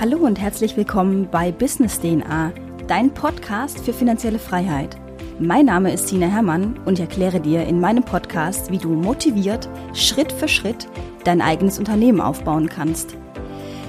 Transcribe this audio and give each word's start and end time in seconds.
Hallo 0.00 0.16
und 0.16 0.40
herzlich 0.40 0.78
willkommen 0.78 1.28
bei 1.30 1.52
Business 1.52 2.00
DNA, 2.00 2.54
dein 2.88 3.12
Podcast 3.12 3.84
für 3.84 3.92
finanzielle 3.92 4.38
Freiheit. 4.38 4.96
Mein 5.38 5.66
Name 5.66 5.92
ist 5.92 6.06
Tina 6.06 6.26
Herrmann 6.26 6.80
und 6.86 6.94
ich 6.94 7.00
erkläre 7.00 7.38
dir 7.38 7.66
in 7.66 7.80
meinem 7.80 8.02
Podcast, 8.02 8.72
wie 8.72 8.78
du 8.78 8.88
motiviert, 8.88 9.68
Schritt 9.92 10.32
für 10.32 10.48
Schritt 10.48 10.88
dein 11.24 11.42
eigenes 11.42 11.78
Unternehmen 11.78 12.22
aufbauen 12.22 12.70
kannst. 12.70 13.14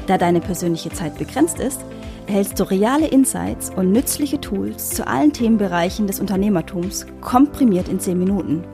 Da 0.08 0.18
deine 0.18 0.42
persönliche 0.42 0.90
Zeit 0.90 1.18
begrenzt 1.18 1.62
ist, 1.62 1.80
erhältst 2.28 2.60
du 2.60 2.70
reale 2.70 3.08
Insights 3.08 3.70
und 3.74 3.94
nützliche 3.94 4.42
Tools 4.42 4.90
zu 4.90 5.08
allen 5.08 5.32
Themenbereichen 5.32 6.08
des 6.08 6.20
Unternehmertums 6.20 7.06
komprimiert 7.22 7.88
in 7.88 8.02
10 8.02 8.20
Minuten. 8.20 8.66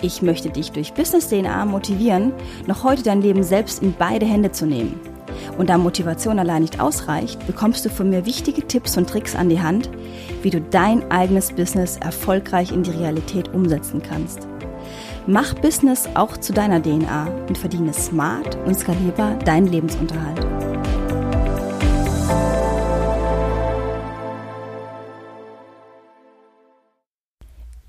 Ich 0.00 0.22
möchte 0.22 0.48
dich 0.48 0.72
durch 0.72 0.94
Business 0.94 1.28
DNA 1.28 1.66
motivieren, 1.66 2.32
noch 2.66 2.82
heute 2.82 3.02
dein 3.02 3.20
Leben 3.20 3.42
selbst 3.42 3.82
in 3.82 3.92
beide 3.98 4.24
Hände 4.24 4.52
zu 4.52 4.64
nehmen. 4.64 5.09
Und 5.56 5.70
da 5.70 5.78
Motivation 5.78 6.38
allein 6.38 6.62
nicht 6.62 6.80
ausreicht, 6.80 7.46
bekommst 7.46 7.84
du 7.84 7.90
von 7.90 8.10
mir 8.10 8.26
wichtige 8.26 8.66
Tipps 8.66 8.96
und 8.96 9.08
Tricks 9.08 9.34
an 9.34 9.48
die 9.48 9.60
Hand, 9.60 9.90
wie 10.42 10.50
du 10.50 10.60
dein 10.60 11.10
eigenes 11.10 11.52
Business 11.52 11.96
erfolgreich 11.96 12.72
in 12.72 12.82
die 12.82 12.90
Realität 12.90 13.52
umsetzen 13.52 14.02
kannst. 14.02 14.46
Mach 15.26 15.54
Business 15.54 16.08
auch 16.14 16.36
zu 16.38 16.52
deiner 16.52 16.82
DNA 16.82 17.28
und 17.48 17.58
verdiene 17.58 17.92
smart 17.92 18.56
und 18.66 18.78
skalierbar 18.78 19.34
deinen 19.38 19.66
Lebensunterhalt. 19.66 20.49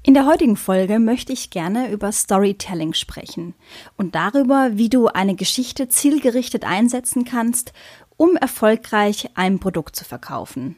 In 0.04 0.16
der 0.16 0.26
heutigen 0.26 0.58
Folge 0.58 0.98
möchte 0.98 1.32
ich 1.32 1.52
gerne 1.52 1.92
über 1.92 2.12
Storytelling 2.12 2.94
sprechen 2.94 3.54
und 3.98 4.16
darüber, 4.16 4.72
wie 4.74 4.90
du 4.90 5.08
eine 5.08 5.36
Geschichte 5.36 5.90
zielgerichtet 5.90 6.66
einsetzen 6.66 7.24
kannst, 7.24 7.72
um 8.18 8.36
erfolgreich 8.36 9.30
ein 9.36 9.60
Produkt 9.60 9.96
zu 9.96 10.04
verkaufen. 10.04 10.76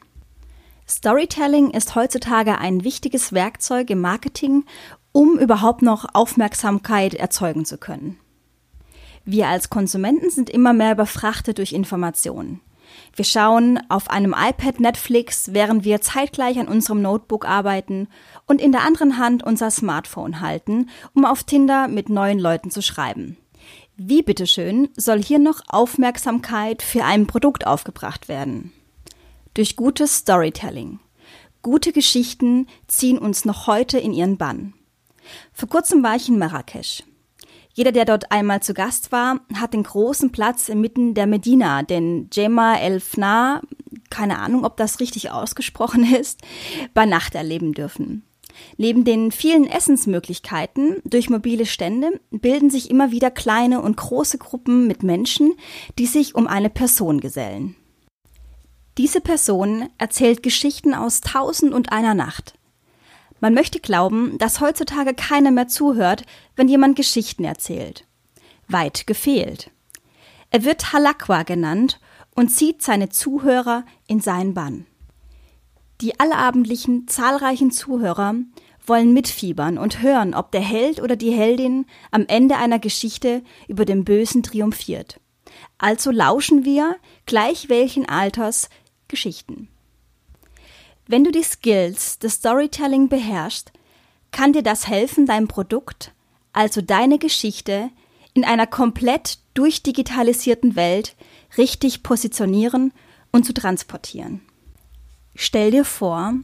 Storytelling 0.86 1.70
ist 1.70 1.94
heutzutage 1.94 2.58
ein 2.58 2.84
wichtiges 2.84 3.32
Werkzeug 3.32 3.88
im 3.88 4.02
Marketing, 4.02 4.66
um 5.12 5.38
überhaupt 5.38 5.80
noch 5.80 6.04
Aufmerksamkeit 6.12 7.14
erzeugen 7.14 7.64
zu 7.64 7.78
können. 7.78 8.18
Wir 9.24 9.48
als 9.48 9.70
Konsumenten 9.70 10.28
sind 10.28 10.50
immer 10.50 10.74
mehr 10.74 10.92
überfrachtet 10.92 11.56
durch 11.56 11.72
Informationen. 11.72 12.60
Wir 13.14 13.24
schauen 13.24 13.80
auf 13.88 14.10
einem 14.10 14.34
iPad 14.36 14.80
Netflix, 14.80 15.52
während 15.52 15.84
wir 15.84 16.00
zeitgleich 16.00 16.58
an 16.58 16.68
unserem 16.68 17.02
Notebook 17.02 17.46
arbeiten 17.46 18.08
und 18.46 18.60
in 18.60 18.72
der 18.72 18.82
anderen 18.82 19.18
Hand 19.18 19.42
unser 19.42 19.70
Smartphone 19.70 20.40
halten, 20.40 20.90
um 21.14 21.24
auf 21.24 21.44
Tinder 21.44 21.88
mit 21.88 22.08
neuen 22.08 22.38
Leuten 22.38 22.70
zu 22.70 22.82
schreiben. 22.82 23.36
Wie 23.96 24.22
bitteschön 24.22 24.88
soll 24.96 25.22
hier 25.22 25.38
noch 25.38 25.60
Aufmerksamkeit 25.68 26.82
für 26.82 27.04
ein 27.04 27.26
Produkt 27.26 27.66
aufgebracht 27.66 28.28
werden? 28.28 28.72
Durch 29.54 29.76
gutes 29.76 30.16
Storytelling. 30.16 30.98
Gute 31.62 31.92
Geschichten 31.92 32.66
ziehen 32.88 33.18
uns 33.18 33.44
noch 33.44 33.68
heute 33.68 33.98
in 33.98 34.12
ihren 34.12 34.36
Bann. 34.36 34.74
Vor 35.52 35.68
kurzem 35.68 36.02
war 36.02 36.16
ich 36.16 36.28
in 36.28 36.38
Marrakesch. 36.38 37.04
Jeder, 37.74 37.90
der 37.90 38.04
dort 38.04 38.30
einmal 38.30 38.62
zu 38.62 38.72
Gast 38.72 39.10
war, 39.10 39.40
hat 39.54 39.74
den 39.74 39.82
großen 39.82 40.30
Platz 40.30 40.68
inmitten 40.68 41.14
der 41.14 41.26
Medina, 41.26 41.82
den 41.82 42.28
Jema 42.32 42.76
el 42.76 43.00
Fna, 43.00 43.62
keine 44.10 44.38
Ahnung, 44.38 44.64
ob 44.64 44.76
das 44.76 45.00
richtig 45.00 45.32
ausgesprochen 45.32 46.14
ist, 46.20 46.40
bei 46.94 47.04
Nacht 47.04 47.34
erleben 47.34 47.72
dürfen. 47.72 48.22
Neben 48.76 49.04
den 49.04 49.32
vielen 49.32 49.66
Essensmöglichkeiten 49.66 51.02
durch 51.04 51.28
mobile 51.28 51.66
Stände 51.66 52.20
bilden 52.30 52.70
sich 52.70 52.88
immer 52.88 53.10
wieder 53.10 53.32
kleine 53.32 53.82
und 53.82 53.96
große 53.96 54.38
Gruppen 54.38 54.86
mit 54.86 55.02
Menschen, 55.02 55.54
die 55.98 56.06
sich 56.06 56.36
um 56.36 56.46
eine 56.46 56.70
Person 56.70 57.20
gesellen. 57.20 57.74
Diese 58.96 59.20
Person 59.20 59.88
erzählt 59.98 60.44
Geschichten 60.44 60.94
aus 60.94 61.20
Tausend 61.20 61.74
und 61.74 61.90
einer 61.90 62.14
Nacht. 62.14 62.54
Man 63.44 63.52
möchte 63.52 63.78
glauben, 63.78 64.38
dass 64.38 64.62
heutzutage 64.62 65.12
keiner 65.12 65.50
mehr 65.50 65.68
zuhört, 65.68 66.22
wenn 66.56 66.66
jemand 66.66 66.96
Geschichten 66.96 67.44
erzählt. 67.44 68.06
Weit 68.68 69.06
gefehlt. 69.06 69.70
Er 70.48 70.64
wird 70.64 70.94
Halakwa 70.94 71.42
genannt 71.42 72.00
und 72.34 72.48
zieht 72.48 72.80
seine 72.80 73.10
Zuhörer 73.10 73.84
in 74.06 74.20
seinen 74.20 74.54
Bann. 74.54 74.86
Die 76.00 76.18
allabendlichen, 76.18 77.06
zahlreichen 77.06 77.70
Zuhörer 77.70 78.34
wollen 78.86 79.12
mitfiebern 79.12 79.76
und 79.76 80.00
hören, 80.00 80.32
ob 80.32 80.50
der 80.50 80.62
Held 80.62 81.02
oder 81.02 81.14
die 81.14 81.32
Heldin 81.32 81.84
am 82.10 82.24
Ende 82.26 82.56
einer 82.56 82.78
Geschichte 82.78 83.42
über 83.68 83.84
den 83.84 84.04
Bösen 84.04 84.42
triumphiert. 84.42 85.20
Also 85.76 86.10
lauschen 86.10 86.64
wir, 86.64 86.96
gleich 87.26 87.68
welchen 87.68 88.08
Alters, 88.08 88.70
Geschichten. 89.06 89.68
Wenn 91.06 91.24
du 91.24 91.30
die 91.30 91.42
Skills 91.42 92.18
des 92.18 92.34
Storytelling 92.34 93.08
beherrschst, 93.08 93.72
kann 94.30 94.52
dir 94.52 94.62
das 94.62 94.88
helfen, 94.88 95.26
dein 95.26 95.48
Produkt, 95.48 96.12
also 96.52 96.80
deine 96.80 97.18
Geschichte, 97.18 97.90
in 98.32 98.44
einer 98.44 98.66
komplett 98.66 99.38
durchdigitalisierten 99.54 100.76
Welt 100.76 101.14
richtig 101.56 102.02
positionieren 102.02 102.92
und 103.30 103.44
zu 103.44 103.52
transportieren. 103.54 104.40
Stell 105.36 105.70
dir 105.70 105.84
vor, 105.84 106.34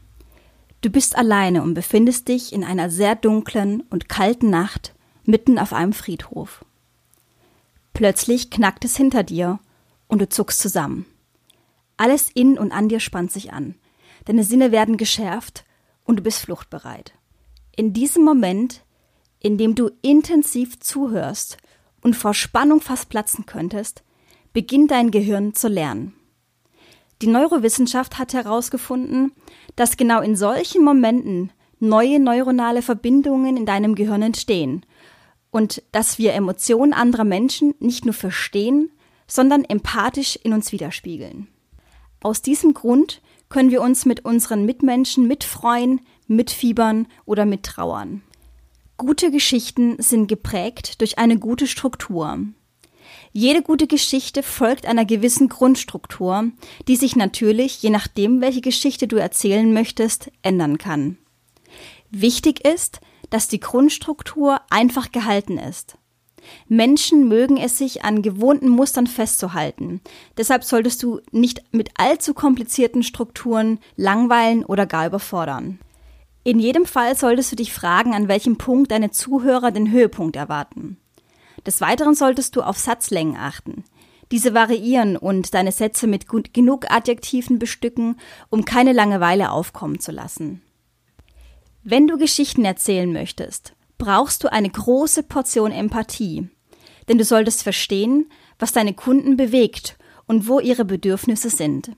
du 0.82 0.90
bist 0.90 1.16
alleine 1.16 1.62
und 1.62 1.74
befindest 1.74 2.28
dich 2.28 2.52
in 2.52 2.62
einer 2.62 2.90
sehr 2.90 3.16
dunklen 3.16 3.82
und 3.90 4.08
kalten 4.08 4.50
Nacht 4.50 4.94
mitten 5.24 5.58
auf 5.58 5.72
einem 5.72 5.92
Friedhof. 5.92 6.64
Plötzlich 7.92 8.50
knackt 8.50 8.84
es 8.84 8.96
hinter 8.96 9.22
dir 9.22 9.58
und 10.06 10.20
du 10.20 10.28
zuckst 10.28 10.60
zusammen. 10.60 11.06
Alles 11.96 12.30
in 12.32 12.58
und 12.58 12.72
an 12.72 12.88
dir 12.88 13.00
spannt 13.00 13.32
sich 13.32 13.52
an. 13.52 13.74
Deine 14.24 14.44
Sinne 14.44 14.72
werden 14.72 14.96
geschärft 14.96 15.64
und 16.04 16.16
du 16.16 16.22
bist 16.22 16.40
fluchtbereit. 16.40 17.12
In 17.76 17.92
diesem 17.92 18.24
Moment, 18.24 18.82
in 19.38 19.58
dem 19.58 19.74
du 19.74 19.90
intensiv 20.02 20.78
zuhörst 20.80 21.56
und 22.02 22.14
vor 22.14 22.34
Spannung 22.34 22.80
fast 22.80 23.08
platzen 23.08 23.46
könntest, 23.46 24.02
beginnt 24.52 24.90
dein 24.90 25.10
Gehirn 25.10 25.54
zu 25.54 25.68
lernen. 25.68 26.14
Die 27.22 27.26
Neurowissenschaft 27.26 28.18
hat 28.18 28.32
herausgefunden, 28.32 29.32
dass 29.76 29.96
genau 29.96 30.20
in 30.20 30.36
solchen 30.36 30.82
Momenten 30.82 31.52
neue 31.78 32.18
neuronale 32.18 32.82
Verbindungen 32.82 33.56
in 33.56 33.66
deinem 33.66 33.94
Gehirn 33.94 34.22
entstehen 34.22 34.84
und 35.50 35.82
dass 35.92 36.18
wir 36.18 36.34
Emotionen 36.34 36.92
anderer 36.92 37.24
Menschen 37.24 37.74
nicht 37.78 38.04
nur 38.04 38.14
verstehen, 38.14 38.90
sondern 39.26 39.64
empathisch 39.64 40.36
in 40.42 40.52
uns 40.52 40.72
widerspiegeln. 40.72 41.48
Aus 42.22 42.42
diesem 42.42 42.74
Grund 42.74 43.22
können 43.48 43.70
wir 43.70 43.82
uns 43.82 44.04
mit 44.04 44.24
unseren 44.24 44.64
Mitmenschen 44.64 45.26
mitfreuen, 45.26 46.00
mitfiebern 46.26 47.08
oder 47.24 47.46
mittrauern. 47.46 48.22
Gute 48.96 49.30
Geschichten 49.30 50.00
sind 50.00 50.28
geprägt 50.28 51.00
durch 51.00 51.18
eine 51.18 51.38
gute 51.38 51.66
Struktur. 51.66 52.38
Jede 53.32 53.62
gute 53.62 53.86
Geschichte 53.86 54.42
folgt 54.42 54.86
einer 54.86 55.04
gewissen 55.04 55.48
Grundstruktur, 55.48 56.50
die 56.86 56.96
sich 56.96 57.16
natürlich, 57.16 57.82
je 57.82 57.90
nachdem, 57.90 58.40
welche 58.40 58.60
Geschichte 58.60 59.08
du 59.08 59.16
erzählen 59.16 59.72
möchtest, 59.72 60.30
ändern 60.42 60.78
kann. 60.78 61.16
Wichtig 62.10 62.66
ist, 62.66 63.00
dass 63.30 63.48
die 63.48 63.60
Grundstruktur 63.60 64.60
einfach 64.68 65.12
gehalten 65.12 65.58
ist. 65.58 65.96
Menschen 66.68 67.28
mögen 67.28 67.56
es 67.56 67.78
sich 67.78 68.04
an 68.04 68.22
gewohnten 68.22 68.68
Mustern 68.68 69.06
festzuhalten. 69.06 70.00
Deshalb 70.36 70.64
solltest 70.64 71.02
du 71.02 71.20
nicht 71.32 71.62
mit 71.72 71.90
allzu 71.96 72.34
komplizierten 72.34 73.02
Strukturen 73.02 73.78
langweilen 73.96 74.64
oder 74.64 74.86
gar 74.86 75.06
überfordern. 75.06 75.78
In 76.42 76.58
jedem 76.58 76.86
Fall 76.86 77.16
solltest 77.16 77.52
du 77.52 77.56
dich 77.56 77.72
fragen, 77.72 78.14
an 78.14 78.28
welchem 78.28 78.56
Punkt 78.56 78.90
deine 78.90 79.10
Zuhörer 79.10 79.70
den 79.70 79.90
Höhepunkt 79.90 80.36
erwarten. 80.36 80.96
Des 81.66 81.80
Weiteren 81.80 82.14
solltest 82.14 82.56
du 82.56 82.62
auf 82.62 82.78
Satzlängen 82.78 83.36
achten. 83.36 83.84
Diese 84.32 84.54
variieren 84.54 85.16
und 85.16 85.54
deine 85.54 85.72
Sätze 85.72 86.06
mit 86.06 86.26
genug 86.54 86.90
Adjektiven 86.90 87.58
bestücken, 87.58 88.16
um 88.48 88.64
keine 88.64 88.92
Langeweile 88.92 89.50
aufkommen 89.50 90.00
zu 90.00 90.12
lassen. 90.12 90.62
Wenn 91.82 92.06
du 92.06 92.16
Geschichten 92.16 92.64
erzählen 92.64 93.12
möchtest, 93.12 93.74
brauchst 94.00 94.42
du 94.42 94.50
eine 94.50 94.70
große 94.70 95.22
Portion 95.22 95.70
Empathie. 95.70 96.48
Denn 97.08 97.18
du 97.18 97.24
solltest 97.24 97.62
verstehen, 97.62 98.28
was 98.58 98.72
deine 98.72 98.94
Kunden 98.94 99.36
bewegt 99.36 99.96
und 100.26 100.48
wo 100.48 100.58
ihre 100.58 100.84
Bedürfnisse 100.84 101.50
sind. 101.50 101.92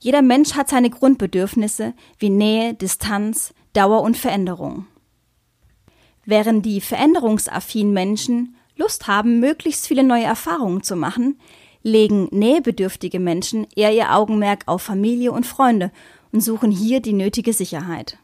Jeder 0.00 0.22
Mensch 0.22 0.54
hat 0.54 0.70
seine 0.70 0.88
Grundbedürfnisse 0.88 1.92
wie 2.18 2.30
Nähe, 2.30 2.72
Distanz, 2.72 3.52
Dauer 3.74 4.00
und 4.00 4.16
Veränderung. 4.16 4.86
Während 6.24 6.64
die 6.64 6.80
veränderungsaffinen 6.80 7.92
Menschen 7.92 8.56
Lust 8.76 9.06
haben, 9.06 9.40
möglichst 9.40 9.86
viele 9.86 10.04
neue 10.04 10.24
Erfahrungen 10.24 10.82
zu 10.82 10.96
machen, 10.96 11.40
legen 11.82 12.28
nähebedürftige 12.30 13.20
Menschen 13.20 13.66
eher 13.74 13.92
ihr 13.92 14.14
Augenmerk 14.14 14.64
auf 14.66 14.82
Familie 14.82 15.32
und 15.32 15.46
Freunde 15.46 15.92
und 16.32 16.40
suchen 16.40 16.70
hier 16.70 17.00
die 17.00 17.12
nötige 17.12 17.52
Sicherheit. 17.52 18.18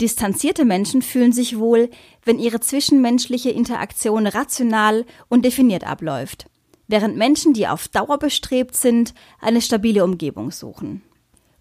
Distanzierte 0.00 0.64
Menschen 0.64 1.02
fühlen 1.02 1.32
sich 1.32 1.58
wohl, 1.58 1.88
wenn 2.24 2.38
ihre 2.38 2.60
zwischenmenschliche 2.60 3.50
Interaktion 3.50 4.26
rational 4.26 5.04
und 5.28 5.44
definiert 5.44 5.84
abläuft. 5.84 6.46
während 6.86 7.16
Menschen, 7.16 7.54
die 7.54 7.66
auf 7.66 7.88
Dauer 7.88 8.18
bestrebt 8.18 8.76
sind, 8.76 9.14
eine 9.40 9.60
stabile 9.60 10.04
Umgebung 10.04 10.50
suchen. 10.50 11.02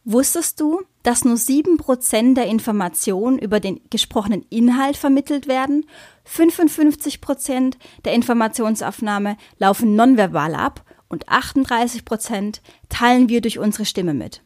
Wusstest 0.05 0.59
du, 0.59 0.81
dass 1.01 1.23
nur 1.23 1.37
7% 1.37 2.33
der 2.33 2.47
Informationen 2.47 3.39
über 3.39 3.61
den 3.61 3.79
gesprochenen 3.89 4.45
Inhalt 4.49 4.97
vermittelt 4.97 5.47
werden? 5.47 5.85
55% 6.27 7.75
der 8.03 8.13
Informationsaufnahme 8.13 9.37
laufen 9.59 9.95
nonverbal 9.95 10.55
ab 10.55 10.83
und 11.07 11.29
38% 11.29 12.59
teilen 12.89 13.29
wir 13.29 13.39
durch 13.39 13.59
unsere 13.59 13.85
Stimme 13.85 14.13
mit. 14.13 14.41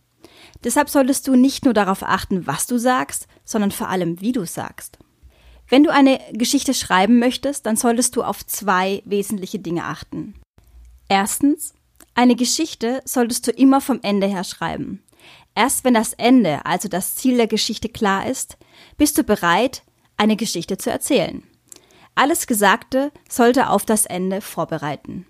Deshalb 0.63 0.89
solltest 0.89 1.27
du 1.27 1.35
nicht 1.35 1.65
nur 1.65 1.73
darauf 1.73 2.03
achten, 2.03 2.47
was 2.47 2.67
du 2.67 2.77
sagst, 2.77 3.27
sondern 3.45 3.71
vor 3.71 3.89
allem, 3.89 4.21
wie 4.21 4.31
du 4.31 4.45
sagst. 4.45 4.97
Wenn 5.69 5.83
du 5.83 5.91
eine 5.91 6.19
Geschichte 6.31 6.73
schreiben 6.73 7.19
möchtest, 7.19 7.65
dann 7.65 7.75
solltest 7.75 8.15
du 8.15 8.23
auf 8.23 8.45
zwei 8.45 9.01
wesentliche 9.05 9.59
Dinge 9.59 9.83
achten. 9.83 10.35
Erstens, 11.09 11.73
eine 12.15 12.35
Geschichte 12.35 13.01
solltest 13.05 13.47
du 13.47 13.51
immer 13.51 13.81
vom 13.81 13.99
Ende 14.01 14.27
her 14.27 14.43
schreiben. 14.43 15.03
Erst 15.55 15.83
wenn 15.83 15.93
das 15.93 16.13
Ende, 16.13 16.65
also 16.65 16.87
das 16.87 17.15
Ziel 17.15 17.37
der 17.37 17.47
Geschichte 17.47 17.89
klar 17.89 18.27
ist, 18.27 18.57
bist 18.97 19.17
du 19.17 19.23
bereit, 19.23 19.83
eine 20.15 20.35
Geschichte 20.35 20.77
zu 20.77 20.89
erzählen. 20.89 21.43
Alles 22.15 22.47
Gesagte 22.47 23.11
sollte 23.29 23.69
auf 23.69 23.85
das 23.85 24.05
Ende 24.05 24.41
vorbereiten. 24.41 25.25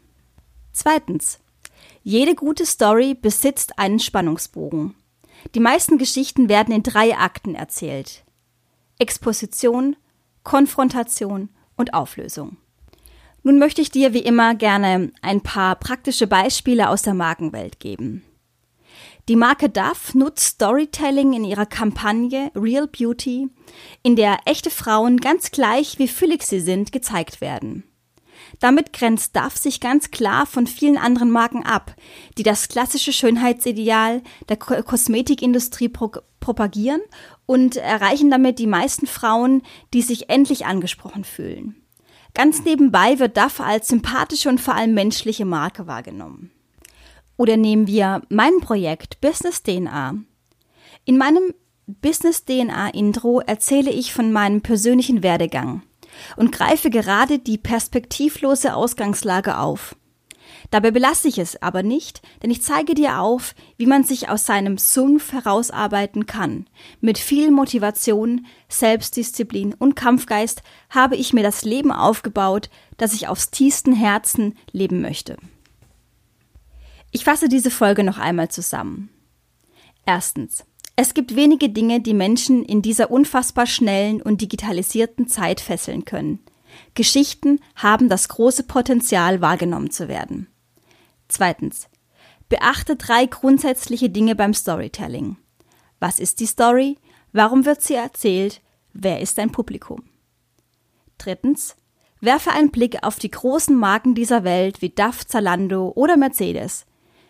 Zweitens. 0.72 1.40
Jede 2.04 2.36
gute 2.36 2.66
Story 2.66 3.14
besitzt 3.14 3.78
einen 3.80 4.00
Spannungsbogen. 4.00 4.96
Die 5.56 5.60
meisten 5.60 5.98
Geschichten 5.98 6.50
werden 6.50 6.74
in 6.74 6.84
drei 6.84 7.18
Akten 7.18 7.56
erzählt. 7.56 8.24
Exposition, 9.00 9.96
Konfrontation 10.44 11.50
und 11.76 11.94
Auflösung. 11.94 12.58
Nun 13.44 13.60
möchte 13.60 13.82
ich 13.82 13.92
dir 13.92 14.14
wie 14.14 14.20
immer 14.20 14.56
gerne 14.56 15.12
ein 15.22 15.42
paar 15.42 15.76
praktische 15.76 16.28
Beispiele 16.28 16.90
aus 16.90 17.04
der 17.04 17.14
Markenwelt 17.14 17.80
geben. 17.80 18.24
Die 19.30 19.36
Marke 19.36 19.70
Duff 19.70 20.16
nutzt 20.16 20.46
Storytelling 20.46 21.34
in 21.34 21.44
ihrer 21.44 21.66
Kampagne 21.66 22.50
Real 22.56 22.88
Beauty, 22.88 23.50
in 24.02 24.16
der 24.16 24.40
echte 24.46 24.70
Frauen 24.70 25.18
ganz 25.18 25.52
gleich 25.52 26.00
wie 26.00 26.08
füllig 26.08 26.44
sie 26.44 26.62
sind 26.62 26.92
gezeigt 26.92 27.42
werden. 27.42 27.84
Damit 28.60 28.94
grenzt 28.94 29.36
Duff 29.36 29.58
sich 29.58 29.80
ganz 29.80 30.12
klar 30.12 30.46
von 30.46 30.68
vielen 30.68 30.98
anderen 30.98 31.32
Marken 31.32 31.66
ab, 31.66 31.96
die 32.38 32.44
das 32.44 32.68
klassische 32.68 33.14
Schönheitsideal 33.14 34.22
der 34.50 34.58
Kosmetikindustrie 34.58 35.90
pro 35.90 36.12
propagieren 36.40 37.02
und 37.46 37.76
erreichen 37.76 38.32
damit 38.32 38.58
die 38.58 38.68
meisten 38.68 39.06
Frauen, 39.06 39.64
die 39.94 40.02
sich 40.02 40.30
endlich 40.30 40.66
angesprochen 40.66 41.26
fühlen. 41.26 41.76
Ganz 42.34 42.64
nebenbei 42.64 43.20
wird 43.20 43.36
Duff 43.36 43.60
als 43.60 43.90
sympathische 43.90 44.48
und 44.48 44.62
vor 44.62 44.76
allem 44.76 44.94
menschliche 44.94 45.44
Marke 45.44 45.88
wahrgenommen. 45.88 46.52
Oder 47.36 47.58
nehmen 47.58 47.88
wir 47.88 48.22
mein 48.30 48.60
Projekt 48.62 49.20
Business 49.20 49.62
DNA. 49.64 50.16
In 51.04 51.18
meinem 51.18 51.54
Business 51.88 52.46
DNA 52.46 52.90
Intro 52.90 53.40
erzähle 53.40 53.92
ich 53.92 54.14
von 54.14 54.32
meinem 54.32 54.62
persönlichen 54.62 55.24
Werdegang 55.24 55.82
und 56.36 56.52
greife 56.52 56.90
gerade 56.90 57.40
die 57.40 57.58
perspektivlose 57.58 58.76
Ausgangslage 58.76 59.58
auf. 59.58 59.96
Dabei 60.70 60.92
belasse 60.92 61.28
ich 61.28 61.38
es 61.38 61.62
aber 61.62 61.82
nicht, 61.84 62.22
denn 62.44 62.52
ich 62.52 62.62
zeige 62.62 62.94
dir 62.94 63.20
auf, 63.20 63.56
wie 63.78 63.86
man 63.86 64.04
sich 64.04 64.30
aus 64.30 64.46
seinem 64.46 64.78
Sumpf 64.78 65.32
herausarbeiten 65.32 66.26
kann. 66.26 66.68
Mit 67.00 67.18
viel 67.18 67.52
Motivation, 67.52 68.46
Selbstdisziplin 68.68 69.74
und 69.74 69.96
Kampfgeist 69.96 70.64
habe 70.90 71.16
ich 71.16 71.34
mir 71.34 71.44
das 71.44 71.64
Leben 71.64 71.92
aufgebaut, 71.92 72.70
das 72.98 73.14
ich 73.14 73.28
aufs 73.28 73.50
tiefsten 73.50 73.94
Herzen 73.94 74.56
leben 74.72 75.02
möchte. 75.02 75.38
Ich 77.12 77.24
fasse 77.24 77.48
diese 77.48 77.72
Folge 77.72 78.04
noch 78.04 78.18
einmal 78.18 78.50
zusammen. 78.50 79.10
Erstens. 80.06 80.66
Es 81.00 81.14
gibt 81.14 81.36
wenige 81.36 81.70
Dinge, 81.70 82.02
die 82.02 82.16
Menschen 82.16 82.66
in 82.66 82.82
dieser 82.82 83.12
unfassbar 83.12 83.68
schnellen 83.68 84.20
und 84.20 84.42
digitalisierten 84.42 85.28
Zeit 85.28 85.62
fesseln 85.62 86.06
können. 86.06 86.40
Geschichten 86.96 87.60
haben 87.76 88.10
das 88.10 88.30
große 88.30 88.64
Potenzial, 88.64 89.40
wahrgenommen 89.40 89.92
zu 89.92 90.08
werden. 90.08 90.48
Zweitens. 91.28 91.88
Beachte 92.50 92.96
drei 92.96 93.28
grundsätzliche 93.28 94.10
Dinge 94.10 94.34
beim 94.34 94.56
Storytelling. 94.56 95.38
Was 96.00 96.20
ist 96.20 96.40
die 96.40 96.48
Story? 96.48 96.98
Warum 97.32 97.66
wird 97.66 97.84
sie 97.84 97.94
erzählt? 97.94 98.62
Wer 98.94 99.22
ist 99.22 99.38
dein 99.38 99.52
Publikum? 99.52 100.04
Drittens. 101.20 101.76
Werfe 102.22 102.52
einen 102.52 102.72
Blick 102.72 103.04
auf 103.04 103.20
die 103.20 103.30
großen 103.30 103.76
Marken 103.76 104.16
dieser 104.16 104.44
Welt 104.44 104.82
wie 104.82 104.90
DAF, 104.90 105.28
Zalando 105.28 105.92
oder 105.96 106.18
Mercedes. 106.18 106.88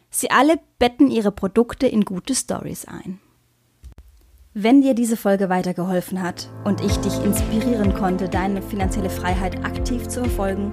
Sie 0.10 0.32
alle 0.32 0.58
betten 0.80 1.12
ihre 1.12 1.34
Produkte 1.34 1.86
in 1.88 2.06
gute 2.06 2.34
Stories 2.34 2.86
ein. 2.86 3.20
Wenn 4.60 4.82
dir 4.82 4.96
diese 4.96 5.18
Folge 5.18 5.50
weitergeholfen 5.50 6.20
hat 6.20 6.48
und 6.64 6.82
ich 6.84 6.98
dich 6.98 7.24
inspirieren 7.24 7.94
konnte, 7.94 8.28
deine 8.28 8.64
finanzielle 8.64 9.12
Freiheit 9.12 9.64
aktiv 9.64 10.08
zu 10.08 10.22
verfolgen 10.22 10.72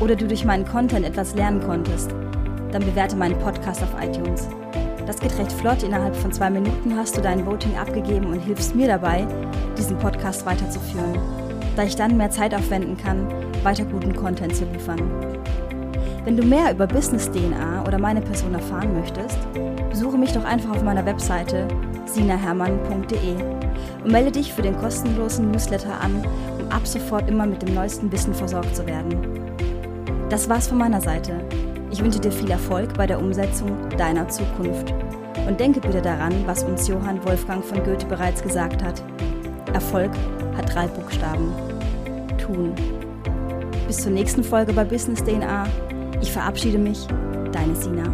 oder 0.00 0.16
du 0.16 0.26
durch 0.26 0.44
meinen 0.44 0.64
Content 0.64 1.06
etwas 1.06 1.36
lernen 1.36 1.60
konntest, 1.60 2.10
dann 2.72 2.84
bewerte 2.84 3.14
meinen 3.14 3.38
Podcast 3.38 3.84
auf 3.84 3.94
iTunes. 4.02 4.48
Das 5.06 5.20
geht 5.20 5.38
recht 5.38 5.52
flott. 5.52 5.84
Innerhalb 5.84 6.16
von 6.16 6.32
zwei 6.32 6.50
Minuten 6.50 6.96
hast 6.96 7.16
du 7.16 7.20
dein 7.20 7.46
Voting 7.46 7.76
abgegeben 7.76 8.26
und 8.26 8.40
hilfst 8.40 8.74
mir 8.74 8.88
dabei, 8.88 9.24
diesen 9.78 9.96
Podcast 9.96 10.44
weiterzuführen, 10.44 11.16
da 11.76 11.84
ich 11.84 11.94
dann 11.94 12.16
mehr 12.16 12.30
Zeit 12.30 12.52
aufwenden 12.52 12.96
kann, 12.96 13.28
weiter 13.62 13.84
guten 13.84 14.12
Content 14.12 14.56
zu 14.56 14.64
liefern. 14.64 15.08
Wenn 16.24 16.36
du 16.36 16.42
mehr 16.42 16.72
über 16.72 16.88
Business 16.88 17.30
DNA 17.30 17.84
oder 17.86 17.98
meine 17.98 18.22
Person 18.22 18.54
erfahren 18.54 18.92
möchtest, 18.92 19.38
besuche 19.88 20.18
mich 20.18 20.32
doch 20.32 20.44
einfach 20.44 20.70
auf 20.70 20.82
meiner 20.82 21.06
Webseite 21.06 21.68
sinahermann.de 22.14 23.34
und 24.04 24.12
melde 24.12 24.32
dich 24.32 24.52
für 24.52 24.62
den 24.62 24.76
kostenlosen 24.78 25.50
Newsletter 25.50 26.00
an, 26.00 26.24
um 26.58 26.70
ab 26.70 26.86
sofort 26.86 27.28
immer 27.28 27.46
mit 27.46 27.62
dem 27.62 27.74
neuesten 27.74 28.10
Wissen 28.12 28.34
versorgt 28.34 28.76
zu 28.76 28.86
werden. 28.86 29.16
Das 30.28 30.48
war's 30.48 30.68
von 30.68 30.78
meiner 30.78 31.00
Seite. 31.00 31.40
Ich 31.90 32.02
wünsche 32.02 32.20
dir 32.20 32.30
viel 32.30 32.50
Erfolg 32.50 32.94
bei 32.94 33.06
der 33.06 33.18
Umsetzung 33.18 33.88
deiner 33.98 34.28
Zukunft. 34.28 34.94
Und 35.48 35.58
denke 35.58 35.80
bitte 35.80 36.00
daran, 36.00 36.32
was 36.46 36.62
uns 36.62 36.86
Johann 36.86 37.24
Wolfgang 37.24 37.64
von 37.64 37.82
Goethe 37.82 38.06
bereits 38.06 38.42
gesagt 38.42 38.82
hat. 38.82 39.02
Erfolg 39.72 40.10
hat 40.56 40.72
drei 40.72 40.86
Buchstaben. 40.86 41.52
Tun. 42.38 42.72
Bis 43.86 43.98
zur 43.98 44.12
nächsten 44.12 44.44
Folge 44.44 44.72
bei 44.72 44.84
Business 44.84 45.22
DNA. 45.24 45.66
Ich 46.20 46.30
verabschiede 46.30 46.78
mich, 46.78 47.06
deine 47.52 47.74
Sina. 47.74 48.04